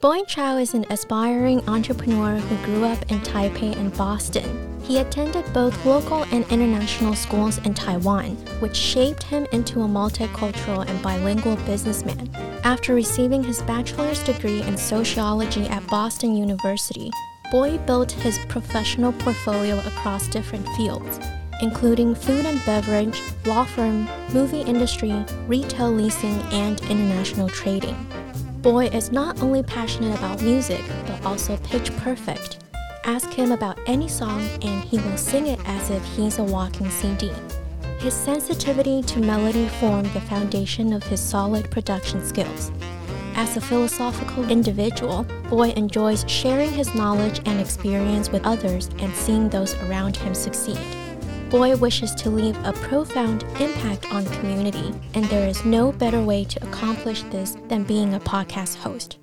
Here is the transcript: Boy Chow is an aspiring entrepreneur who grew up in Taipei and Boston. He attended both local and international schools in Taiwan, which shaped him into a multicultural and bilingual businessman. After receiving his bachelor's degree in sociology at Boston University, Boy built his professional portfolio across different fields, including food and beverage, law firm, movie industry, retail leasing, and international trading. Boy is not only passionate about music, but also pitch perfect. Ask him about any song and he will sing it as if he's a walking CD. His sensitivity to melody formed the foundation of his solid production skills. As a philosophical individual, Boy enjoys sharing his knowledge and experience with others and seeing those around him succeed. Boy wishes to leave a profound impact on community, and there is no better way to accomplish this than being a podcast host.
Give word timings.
Boy 0.00 0.22
Chow 0.22 0.56
is 0.56 0.72
an 0.72 0.86
aspiring 0.88 1.60
entrepreneur 1.68 2.36
who 2.36 2.64
grew 2.64 2.86
up 2.86 3.02
in 3.12 3.20
Taipei 3.20 3.76
and 3.76 3.94
Boston. 3.98 4.80
He 4.82 4.96
attended 4.96 5.44
both 5.52 5.84
local 5.84 6.22
and 6.32 6.50
international 6.50 7.14
schools 7.14 7.58
in 7.66 7.74
Taiwan, 7.74 8.36
which 8.60 8.74
shaped 8.74 9.22
him 9.22 9.46
into 9.52 9.82
a 9.82 9.86
multicultural 9.86 10.88
and 10.88 11.02
bilingual 11.02 11.56
businessman. 11.66 12.30
After 12.64 12.94
receiving 12.94 13.44
his 13.44 13.60
bachelor's 13.60 14.24
degree 14.24 14.62
in 14.62 14.78
sociology 14.78 15.66
at 15.66 15.86
Boston 15.88 16.34
University, 16.34 17.10
Boy 17.50 17.76
built 17.76 18.10
his 18.10 18.38
professional 18.48 19.12
portfolio 19.12 19.80
across 19.80 20.28
different 20.28 20.66
fields, 20.78 21.20
including 21.60 22.14
food 22.14 22.46
and 22.46 22.64
beverage, 22.64 23.20
law 23.44 23.66
firm, 23.66 24.08
movie 24.32 24.62
industry, 24.62 25.12
retail 25.46 25.92
leasing, 25.92 26.40
and 26.52 26.80
international 26.88 27.50
trading. 27.50 28.06
Boy 28.62 28.88
is 28.88 29.10
not 29.10 29.40
only 29.40 29.62
passionate 29.62 30.18
about 30.18 30.42
music, 30.42 30.82
but 31.06 31.24
also 31.24 31.56
pitch 31.58 31.96
perfect. 31.96 32.58
Ask 33.04 33.30
him 33.30 33.52
about 33.52 33.78
any 33.86 34.06
song 34.06 34.46
and 34.60 34.84
he 34.84 34.98
will 34.98 35.16
sing 35.16 35.46
it 35.46 35.58
as 35.64 35.88
if 35.88 36.04
he's 36.14 36.38
a 36.38 36.44
walking 36.44 36.90
CD. 36.90 37.32
His 38.00 38.12
sensitivity 38.12 39.02
to 39.04 39.18
melody 39.18 39.66
formed 39.66 40.12
the 40.12 40.20
foundation 40.20 40.92
of 40.92 41.02
his 41.04 41.20
solid 41.20 41.70
production 41.70 42.22
skills. 42.22 42.70
As 43.34 43.56
a 43.56 43.62
philosophical 43.62 44.50
individual, 44.50 45.24
Boy 45.48 45.70
enjoys 45.70 46.26
sharing 46.28 46.70
his 46.70 46.94
knowledge 46.94 47.40
and 47.46 47.58
experience 47.58 48.30
with 48.30 48.44
others 48.44 48.90
and 48.98 49.14
seeing 49.14 49.48
those 49.48 49.74
around 49.84 50.16
him 50.16 50.34
succeed. 50.34 50.78
Boy 51.50 51.74
wishes 51.76 52.14
to 52.14 52.30
leave 52.30 52.56
a 52.64 52.72
profound 52.72 53.42
impact 53.58 54.06
on 54.12 54.24
community, 54.26 54.94
and 55.14 55.24
there 55.24 55.48
is 55.48 55.64
no 55.64 55.90
better 55.90 56.22
way 56.22 56.44
to 56.44 56.62
accomplish 56.62 57.24
this 57.24 57.56
than 57.66 57.82
being 57.82 58.14
a 58.14 58.20
podcast 58.20 58.76
host. 58.76 59.18